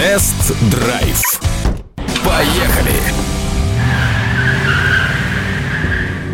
Тест-драйв. 0.00 1.20
Поехали! 2.24 2.96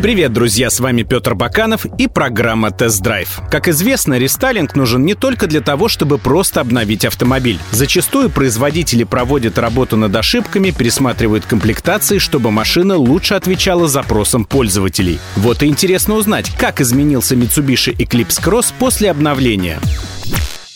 Привет, 0.01 0.31
друзья, 0.31 0.69
с 0.69 0.79
вами 0.79 1.03
Петр 1.03 1.35
Баканов 1.35 1.85
и 1.97 2.07
программа 2.07 2.71
«Тест-драйв». 2.71 3.41
Как 3.51 3.67
известно, 3.67 4.17
рестайлинг 4.17 4.77
нужен 4.77 5.03
не 5.03 5.15
только 5.15 5.47
для 5.47 5.59
того, 5.59 5.89
чтобы 5.89 6.17
просто 6.17 6.61
обновить 6.61 7.03
автомобиль. 7.03 7.59
Зачастую 7.71 8.29
производители 8.29 9.03
проводят 9.03 9.57
работу 9.57 9.97
над 9.97 10.15
ошибками, 10.15 10.69
пересматривают 10.71 11.45
комплектации, 11.45 12.19
чтобы 12.19 12.51
машина 12.51 12.95
лучше 12.95 13.33
отвечала 13.33 13.89
запросам 13.89 14.45
пользователей. 14.45 15.19
Вот 15.35 15.61
и 15.61 15.65
интересно 15.65 16.13
узнать, 16.13 16.49
как 16.57 16.79
изменился 16.79 17.35
Mitsubishi 17.35 17.93
Eclipse 17.97 18.41
Cross 18.41 18.73
после 18.79 19.11
обновления. 19.11 19.77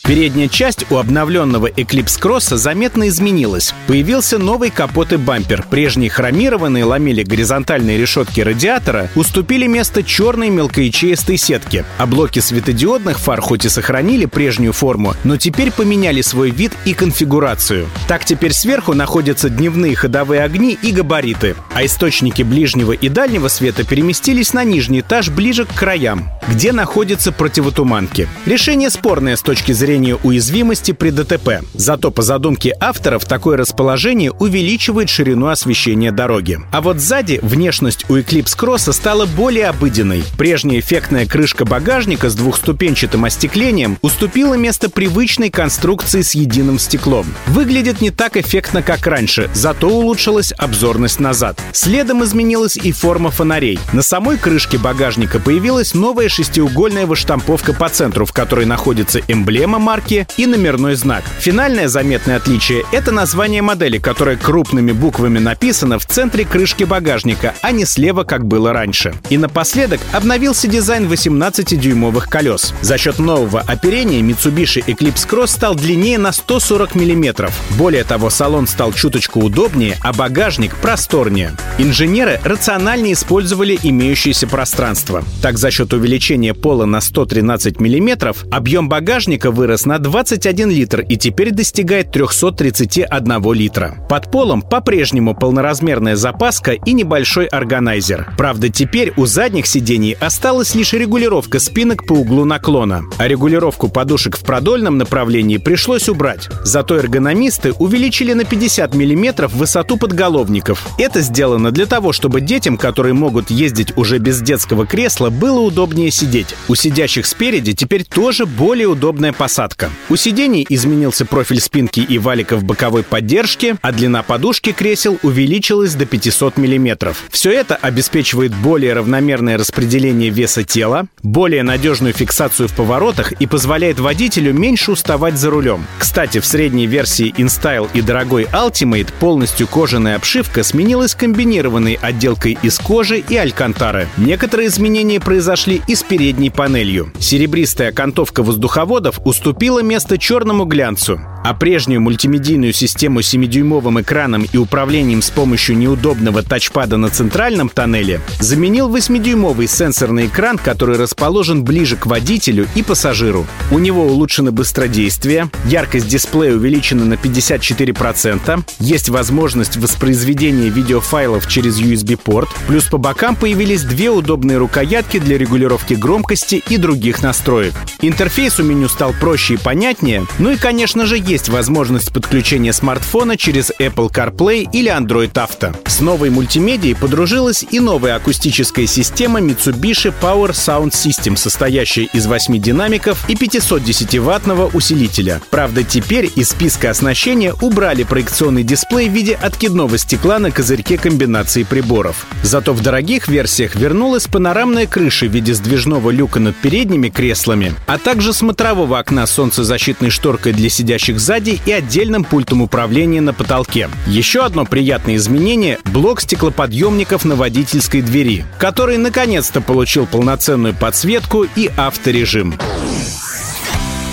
Передняя 0.03 0.47
часть 0.47 0.91
у 0.91 0.97
обновленного 0.97 1.67
Eclipse 1.67 2.19
Cross 2.19 2.57
заметно 2.57 3.07
изменилась. 3.07 3.73
Появился 3.87 4.39
новый 4.39 4.71
капот 4.71 5.13
и 5.13 5.17
бампер. 5.17 5.63
Прежние 5.69 6.09
хромированные 6.09 6.83
ламели 6.83 7.21
горизонтальной 7.23 7.97
решетки 7.97 8.41
радиатора 8.41 9.09
уступили 9.15 9.67
место 9.67 10.01
черной 10.01 10.49
мелкоячеистой 10.49 11.37
сетке. 11.37 11.85
А 11.99 12.07
блоки 12.07 12.39
светодиодных 12.39 13.19
фар 13.19 13.41
хоть 13.41 13.65
и 13.65 13.69
сохранили 13.69 14.25
прежнюю 14.25 14.73
форму, 14.73 15.13
но 15.23 15.37
теперь 15.37 15.71
поменяли 15.71 16.21
свой 16.21 16.49
вид 16.49 16.73
и 16.83 16.93
конфигурацию. 16.93 17.87
Так 18.07 18.25
теперь 18.25 18.53
сверху 18.53 18.95
находятся 18.95 19.49
дневные 19.49 19.95
ходовые 19.95 20.41
огни 20.41 20.77
и 20.81 20.91
габариты, 20.91 21.55
а 21.75 21.85
источники 21.85 22.41
ближнего 22.41 22.91
и 22.93 23.07
дальнего 23.07 23.49
света 23.49 23.83
переместились 23.83 24.53
на 24.53 24.63
нижний 24.63 25.01
этаж 25.01 25.29
ближе 25.29 25.65
к 25.65 25.73
краям, 25.73 26.31
где 26.49 26.71
находятся 26.71 27.31
противотуманки. 27.31 28.27
Решение 28.47 28.89
спорное 28.89 29.35
с 29.35 29.41
точки 29.41 29.71
зрения 29.71 29.90
устранения 29.91 30.15
уязвимости 30.23 30.93
при 30.93 31.09
ДТП. 31.09 31.65
Зато 31.73 32.11
по 32.11 32.21
задумке 32.21 32.73
авторов 32.79 33.25
такое 33.25 33.57
расположение 33.57 34.31
увеличивает 34.31 35.09
ширину 35.09 35.47
освещения 35.47 36.11
дороги. 36.11 36.59
А 36.71 36.81
вот 36.81 36.99
сзади 36.99 37.39
внешность 37.41 38.09
у 38.09 38.15
Eclipse 38.15 38.57
Cross 38.57 38.93
стала 38.93 39.25
более 39.25 39.67
обыденной. 39.67 40.23
Прежняя 40.37 40.79
эффектная 40.79 41.25
крышка 41.25 41.65
багажника 41.65 42.29
с 42.29 42.35
двухступенчатым 42.35 43.25
остеклением 43.25 43.97
уступила 44.01 44.53
место 44.53 44.89
привычной 44.89 45.49
конструкции 45.49 46.21
с 46.21 46.35
единым 46.35 46.79
стеклом. 46.79 47.25
Выглядит 47.47 47.99
не 47.99 48.11
так 48.11 48.37
эффектно, 48.37 48.81
как 48.81 49.05
раньше, 49.07 49.49
зато 49.53 49.89
улучшилась 49.89 50.53
обзорность 50.57 51.19
назад. 51.19 51.59
Следом 51.73 52.23
изменилась 52.23 52.77
и 52.77 52.93
форма 52.93 53.29
фонарей. 53.29 53.77
На 53.91 54.03
самой 54.03 54.37
крышке 54.37 54.77
багажника 54.77 55.39
появилась 55.39 55.93
новая 55.93 56.29
шестиугольная 56.29 57.05
выштамповка 57.05 57.73
по 57.73 57.89
центру, 57.89 58.25
в 58.25 58.31
которой 58.31 58.65
находится 58.65 59.19
эмблема 59.27 59.79
марки 59.81 60.27
и 60.37 60.45
номерной 60.45 60.95
знак. 60.95 61.23
Финальное 61.39 61.89
заметное 61.89 62.37
отличие— 62.37 62.85
это 62.91 63.11
название 63.11 63.61
модели, 63.61 63.97
которое 63.97 64.37
крупными 64.37 64.91
буквами 64.91 65.39
написано 65.39 65.99
в 65.99 66.05
центре 66.05 66.45
крышки 66.45 66.83
багажника, 66.83 67.53
а 67.61 67.71
не 67.71 67.85
слева, 67.85 68.23
как 68.23 68.45
было 68.45 68.71
раньше. 68.71 69.13
И 69.29 69.37
напоследок 69.37 69.99
обновился 70.13 70.67
дизайн 70.67 71.11
18-дюймовых 71.11 72.29
колес. 72.29 72.73
За 72.81 72.97
счет 72.97 73.19
нового 73.19 73.61
оперения 73.61 74.21
Mitsubishi 74.21 74.85
Eclipse 74.85 75.27
Cross 75.27 75.47
стал 75.47 75.75
длиннее 75.75 76.17
на 76.17 76.31
140 76.31 76.95
мм. 76.95 77.49
Более 77.71 78.03
того, 78.03 78.29
салон 78.29 78.67
стал 78.67 78.93
чуточку 78.93 79.39
удобнее, 79.39 79.97
а 80.01 80.13
багажник 80.13 80.75
просторнее. 80.75 81.51
Инженеры 81.79 82.39
рациональнее 82.43 83.13
использовали 83.13 83.79
имеющееся 83.81 84.47
пространство. 84.47 85.23
Так, 85.41 85.57
за 85.57 85.71
счет 85.71 85.91
увеличения 85.93 86.53
пола 86.53 86.85
на 86.85 87.01
113 87.01 87.79
мм 87.79 88.35
объем 88.51 88.87
багажника 88.87 89.49
вырос 89.49 89.70
вырос 89.71 89.85
на 89.85 89.99
21 89.99 90.69
литр 90.69 90.99
и 90.99 91.15
теперь 91.15 91.51
достигает 91.51 92.11
331 92.11 93.53
литра. 93.53 93.95
Под 94.09 94.29
полом 94.29 94.61
по-прежнему 94.61 95.33
полноразмерная 95.33 96.17
запаска 96.17 96.73
и 96.73 96.91
небольшой 96.91 97.45
органайзер. 97.45 98.33
Правда, 98.37 98.67
теперь 98.67 99.13
у 99.15 99.25
задних 99.25 99.67
сидений 99.67 100.17
осталась 100.19 100.75
лишь 100.75 100.91
регулировка 100.91 101.59
спинок 101.59 102.05
по 102.05 102.13
углу 102.13 102.43
наклона, 102.43 103.03
а 103.17 103.29
регулировку 103.29 103.87
подушек 103.87 104.37
в 104.37 104.43
продольном 104.43 104.97
направлении 104.97 105.55
пришлось 105.55 106.09
убрать. 106.09 106.49
Зато 106.65 106.97
эргономисты 106.97 107.71
увеличили 107.71 108.33
на 108.33 108.43
50 108.43 108.93
мм 108.93 109.47
высоту 109.47 109.95
подголовников. 109.95 110.85
Это 110.97 111.21
сделано 111.21 111.71
для 111.71 111.85
того, 111.85 112.11
чтобы 112.11 112.41
детям, 112.41 112.75
которые 112.75 113.13
могут 113.13 113.49
ездить 113.49 113.97
уже 113.97 114.17
без 114.17 114.41
детского 114.41 114.85
кресла, 114.85 115.29
было 115.29 115.61
удобнее 115.61 116.11
сидеть. 116.11 116.55
У 116.67 116.75
сидящих 116.75 117.25
спереди 117.25 117.71
теперь 117.71 118.03
тоже 118.03 118.45
более 118.45 118.87
удобная 118.87 119.31
посадка 119.31 119.60
посадка. 119.61 119.91
У 120.09 120.15
сидений 120.15 120.65
изменился 120.67 121.25
профиль 121.25 121.61
спинки 121.61 121.99
и 121.99 122.17
валиков 122.17 122.63
боковой 122.63 123.03
поддержки, 123.03 123.75
а 123.81 123.91
длина 123.91 124.23
подушки 124.23 124.71
кресел 124.71 125.19
увеличилась 125.21 125.93
до 125.93 126.05
500 126.05 126.57
мм. 126.57 127.13
Все 127.29 127.51
это 127.51 127.75
обеспечивает 127.75 128.55
более 128.55 128.93
равномерное 128.93 129.57
распределение 129.57 130.29
веса 130.29 130.63
тела, 130.63 131.05
более 131.21 131.63
надежную 131.63 132.13
фиксацию 132.13 132.69
в 132.69 132.75
поворотах 132.75 133.33
и 133.33 133.45
позволяет 133.45 133.99
водителю 133.99 134.53
меньше 134.53 134.91
уставать 134.91 135.37
за 135.37 135.49
рулем. 135.51 135.85
Кстати, 135.99 136.39
в 136.39 136.45
средней 136.45 136.87
версии 136.87 137.33
InStyle 137.37 137.89
и 137.93 138.01
дорогой 138.01 138.45
Ultimate 138.45 139.09
полностью 139.19 139.67
кожаная 139.67 140.15
обшивка 140.15 140.63
сменилась 140.63 141.13
комбинированной 141.13 141.99
отделкой 142.01 142.57
из 142.63 142.79
кожи 142.79 143.19
и 143.19 143.37
алькантары. 143.37 144.07
Некоторые 144.17 144.69
изменения 144.69 145.19
произошли 145.19 145.81
и 145.87 145.95
с 145.95 146.01
передней 146.03 146.49
панелью. 146.49 147.11
Серебристая 147.19 147.89
окантовка 147.89 148.41
воздуховодов 148.41 149.19
уступила 149.23 149.50
уступила 149.51 149.83
место 149.83 150.17
черному 150.17 150.65
глянцу, 150.65 151.19
а 151.43 151.53
прежнюю 151.53 152.01
мультимедийную 152.01 152.73
систему 152.73 153.19
7-дюймовым 153.19 154.01
экраном 154.01 154.47
и 154.51 154.57
управлением 154.57 155.21
с 155.21 155.29
помощью 155.29 155.77
неудобного 155.77 156.43
тачпада 156.43 156.97
на 156.97 157.09
центральном 157.09 157.69
тоннеле 157.69 158.21
заменил 158.39 158.89
8-дюймовый 158.89 159.67
сенсорный 159.67 160.27
экран, 160.27 160.57
который 160.57 160.97
расположен 160.97 161.63
ближе 161.63 161.95
к 161.95 162.05
водителю 162.05 162.67
и 162.75 162.83
пассажиру. 162.83 163.45
У 163.71 163.79
него 163.79 164.05
улучшено 164.05 164.51
быстродействие, 164.51 165.49
яркость 165.65 166.07
дисплея 166.07 166.53
увеличена 166.53 167.05
на 167.05 167.15
54%, 167.15 168.63
есть 168.79 169.09
возможность 169.09 169.77
воспроизведения 169.77 170.69
видеофайлов 170.69 171.47
через 171.47 171.79
USB-порт, 171.79 172.49
плюс 172.67 172.85
по 172.85 172.97
бокам 172.97 173.35
появились 173.35 173.83
две 173.83 174.09
удобные 174.09 174.57
рукоятки 174.57 175.19
для 175.19 175.37
регулировки 175.37 175.93
громкости 175.93 176.61
и 176.67 176.77
других 176.77 177.21
настроек. 177.23 177.73
Интерфейс 178.01 178.59
у 178.59 178.63
меню 178.63 178.89
стал 178.89 179.13
проще 179.13 179.55
и 179.55 179.57
понятнее. 179.57 180.25
Ну 180.39 180.51
и, 180.51 180.57
конечно 180.57 181.05
же, 181.05 181.17
есть 181.31 181.47
возможность 181.47 182.11
подключения 182.11 182.73
смартфона 182.73 183.37
через 183.37 183.71
Apple 183.79 184.11
CarPlay 184.11 184.67
или 184.73 184.91
Android 184.91 185.31
Auto. 185.31 185.73
С 185.87 186.01
новой 186.01 186.29
мультимедией 186.29 186.93
подружилась 186.93 187.63
и 187.71 187.79
новая 187.79 188.15
акустическая 188.15 188.85
система 188.85 189.39
Mitsubishi 189.39 190.13
Power 190.21 190.51
Sound 190.51 190.91
System, 190.91 191.37
состоящая 191.37 192.09
из 192.11 192.25
8 192.27 192.57
динамиков 192.57 193.29
и 193.29 193.35
510-ваттного 193.35 194.75
усилителя. 194.75 195.41
Правда, 195.49 195.83
теперь 195.83 196.29
из 196.35 196.49
списка 196.49 196.89
оснащения 196.89 197.53
убрали 197.61 198.03
проекционный 198.03 198.63
дисплей 198.63 199.07
в 199.07 199.13
виде 199.13 199.33
откидного 199.33 199.97
стекла 199.97 200.37
на 200.37 200.51
козырьке 200.51 200.97
комбинации 200.97 201.63
приборов. 201.63 202.25
Зато 202.43 202.73
в 202.73 202.81
дорогих 202.81 203.29
версиях 203.29 203.75
вернулась 203.75 204.27
панорамная 204.27 204.85
крыша 204.85 205.27
в 205.27 205.29
виде 205.29 205.53
сдвижного 205.53 206.09
люка 206.09 206.41
над 206.41 206.57
передними 206.57 207.07
креслами, 207.07 207.73
а 207.87 207.97
также 207.97 208.33
смотрового 208.33 208.99
окна 208.99 209.25
солнцезащитной 209.25 210.09
шторкой 210.09 210.51
для 210.51 210.69
сидящих 210.69 211.20
сзади 211.21 211.61
и 211.65 211.71
отдельным 211.71 212.23
пультом 212.23 212.61
управления 212.61 213.21
на 213.21 213.33
потолке. 213.33 213.89
Еще 214.07 214.43
одно 214.43 214.65
приятное 214.65 215.15
изменение— 215.15 215.77
блок 215.85 216.19
стеклоподъемников 216.21 217.23
на 217.25 217.35
водительской 217.35 218.01
двери, 218.01 218.43
который 218.57 218.97
наконец-то 218.97 219.61
получил 219.61 220.07
полноценную 220.07 220.73
подсветку 220.73 221.45
и 221.55 221.69
авторежим. 221.77 222.55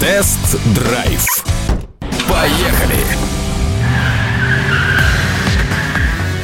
Тест-драйв. 0.01 1.45
Поехали! 2.29 3.48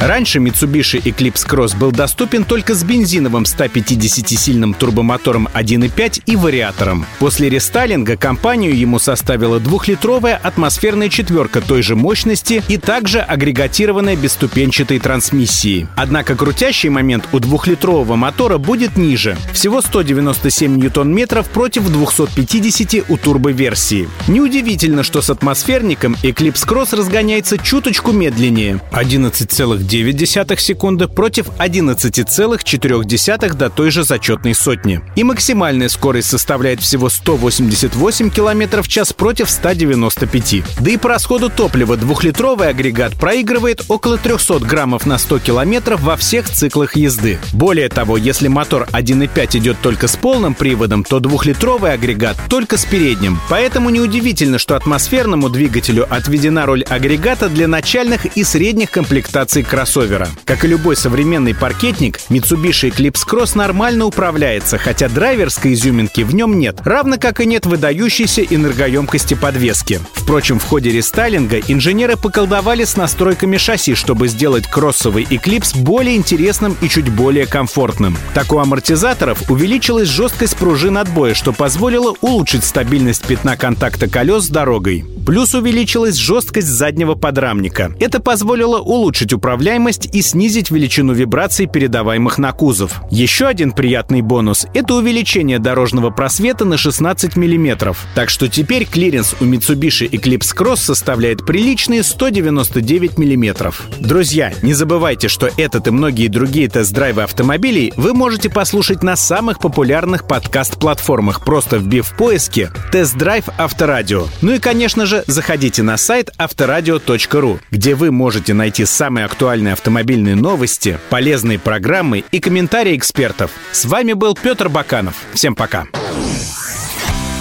Раньше 0.05 0.37
Mitsubishi 0.37 1.01
Eclipse 1.01 1.49
Cross 1.49 1.75
был 1.75 1.91
доступен 1.91 2.43
только 2.43 2.75
с 2.75 2.83
бензиновым 2.83 3.41
150-сильным 3.41 4.75
турбомотором 4.75 5.49
1.5 5.51 6.21
и 6.27 6.35
вариатором. 6.35 7.07
После 7.17 7.49
рестайлинга 7.49 8.15
компанию 8.15 8.77
ему 8.77 8.99
составила 8.99 9.59
двухлитровая 9.59 10.35
атмосферная 10.37 11.09
четверка 11.09 11.59
той 11.59 11.81
же 11.81 11.95
мощности 11.95 12.61
и 12.67 12.77
также 12.77 13.19
агрегатированная 13.19 14.15
бесступенчатой 14.15 14.99
трансмиссией. 14.99 15.87
Однако 15.95 16.35
крутящий 16.35 16.89
момент 16.89 17.27
у 17.31 17.39
двухлитрового 17.39 18.15
мотора 18.15 18.59
будет 18.59 18.97
ниже. 18.97 19.35
Всего 19.53 19.81
197 19.81 20.75
ньютон-метров 20.75 21.49
против 21.49 21.89
250 21.89 23.09
у 23.09 23.17
турбоверсии. 23.17 24.07
Неудивительно, 24.27 25.01
что 25.01 25.23
с 25.23 25.31
атмосферником 25.31 26.15
Eclipse 26.21 26.67
Cross 26.67 26.95
разгоняется 26.95 27.57
чуточку 27.57 28.11
медленнее— 28.11 28.79
11,9 28.91 29.94
1,9 30.03 30.59
секунды 30.59 31.07
против 31.07 31.47
11,4 31.59 33.53
до 33.53 33.69
той 33.69 33.91
же 33.91 34.03
зачетной 34.03 34.53
сотни. 34.53 35.01
И 35.15 35.23
максимальная 35.23 35.89
скорость 35.89 36.29
составляет 36.29 36.81
всего 36.81 37.09
188 37.09 38.29
км 38.29 38.81
в 38.81 38.87
час 38.87 39.13
против 39.13 39.49
195. 39.49 40.63
Да 40.79 40.91
и 40.91 40.97
по 40.97 41.09
расходу 41.09 41.49
топлива 41.49 41.97
двухлитровый 41.97 42.69
агрегат 42.69 43.13
проигрывает 43.13 43.83
около 43.87 44.17
300 44.17 44.59
граммов 44.59 45.05
на 45.05 45.17
100 45.17 45.39
км 45.39 45.97
во 45.97 46.17
всех 46.17 46.49
циклах 46.49 46.95
езды. 46.95 47.39
Более 47.53 47.89
того, 47.89 48.17
если 48.17 48.47
мотор 48.47 48.87
1.5 48.91 49.57
идет 49.57 49.77
только 49.81 50.07
с 50.07 50.15
полным 50.15 50.53
приводом, 50.53 51.03
то 51.03 51.19
двухлитровый 51.19 51.93
агрегат 51.93 52.37
только 52.49 52.77
с 52.77 52.85
передним. 52.85 53.39
Поэтому 53.49 53.89
неудивительно, 53.89 54.57
что 54.57 54.75
атмосферному 54.75 55.49
двигателю 55.49 56.05
отведена 56.09 56.65
роль 56.65 56.83
агрегата 56.83 57.49
для 57.49 57.67
начальных 57.67 58.25
и 58.37 58.43
средних 58.43 58.91
комплектаций 58.91 59.63
кроссовера. 59.85 60.27
Как 60.45 60.65
и 60.65 60.67
любой 60.67 60.95
современный 60.95 61.53
паркетник, 61.53 62.19
Mitsubishi 62.29 62.89
Eclipse 62.89 63.21
Cross 63.29 63.55
нормально 63.55 64.05
управляется, 64.05 64.79
хотя 64.79 65.07
драйверской 65.07 65.73
изюминки 65.73 66.21
в 66.21 66.33
нем 66.33 66.57
нет, 66.57 66.79
равно 66.83 67.17
как 67.19 67.39
и 67.39 67.45
нет 67.45 67.67
выдающейся 67.67 68.41
энергоемкости 68.41 69.35
подвески. 69.35 69.99
Впрочем, 70.13 70.59
в 70.59 70.63
ходе 70.63 70.91
рестайлинга 70.91 71.59
инженеры 71.67 72.17
поколдовали 72.17 72.83
с 72.83 72.97
настройками 72.97 73.57
шасси, 73.57 73.93
чтобы 73.93 74.27
сделать 74.27 74.65
кроссовый 74.65 75.23
Eclipse 75.23 75.77
более 75.77 76.15
интересным 76.15 76.75
и 76.81 76.89
чуть 76.89 77.09
более 77.09 77.45
комфортным. 77.45 78.17
Так 78.33 78.51
у 78.51 78.57
амортизаторов 78.57 79.51
увеличилась 79.51 80.07
жесткость 80.07 80.57
пружин 80.57 80.97
отбоя, 80.97 81.35
что 81.35 81.53
позволило 81.53 82.15
улучшить 82.21 82.63
стабильность 82.63 83.23
пятна 83.25 83.55
контакта 83.55 84.07
колес 84.07 84.45
с 84.45 84.49
дорогой. 84.49 85.05
Плюс 85.25 85.55
увеличилась 85.55 86.15
жесткость 86.15 86.67
заднего 86.67 87.15
подрамника. 87.15 87.95
Это 87.99 88.19
позволило 88.19 88.79
улучшить 88.79 89.33
управляемость 89.65 90.09
и 90.13 90.21
снизить 90.21 90.69
величину 90.69 91.13
вибраций, 91.13 91.65
передаваемых 91.65 92.37
на 92.37 92.51
кузов. 92.51 93.01
Еще 93.09 93.47
один 93.47 93.71
приятный 93.71 94.21
бонус– 94.21 94.67
это 94.75 94.93
увеличение 94.93 95.57
дорожного 95.57 96.11
просвета 96.11 96.65
на 96.65 96.77
16 96.77 97.35
мм. 97.35 97.95
Так 98.13 98.29
что 98.29 98.47
теперь 98.47 98.85
клиренс 98.85 99.35
у 99.39 99.45
Mitsubishi 99.45 100.07
Eclipse 100.07 100.55
Cross 100.55 100.77
составляет 100.77 101.47
приличные 101.47 102.03
199 102.03 103.17
мм. 103.17 103.73
Друзья, 103.99 104.53
не 104.61 104.75
забывайте, 104.75 105.29
что 105.29 105.49
этот 105.57 105.87
и 105.87 105.89
многие 105.89 106.27
другие 106.27 106.69
тест-драйвы 106.69 107.23
автомобилей 107.23 107.91
вы 107.97 108.13
можете 108.13 108.51
послушать 108.51 109.01
на 109.01 109.15
самых 109.15 109.57
популярных 109.57 110.27
подкаст-платформах, 110.27 111.43
просто 111.43 111.77
вбив 111.77 112.09
в 112.09 112.15
поиске 112.15 112.69
«Тест-драйв 112.91 113.45
Авторадио». 113.57 114.27
Ну 114.43 114.53
и, 114.53 114.59
конечно 114.59 115.07
же, 115.07 115.23
заходите 115.25 115.81
на 115.81 115.97
сайт 115.97 116.29
авторадио.ру, 116.37 117.59
где 117.71 117.95
вы 117.95 118.11
можете 118.11 118.53
найти 118.53 118.85
самые 118.85 119.25
актуальные 119.55 119.73
автомобильные 119.73 120.35
новости, 120.35 120.99
полезные 121.09 121.57
программы 121.57 122.25
и 122.29 122.41
комментарии 122.41 122.97
экспертов. 122.97 123.51
С 123.71 123.85
вами 123.85 124.11
был 124.11 124.35
Петр 124.35 124.67
Баканов. 124.67 125.15
Всем 125.33 125.55
пока. 125.55 125.87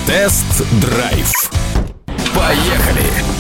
Тест-драйв. 0.07 1.33
Поехали! 2.33 3.34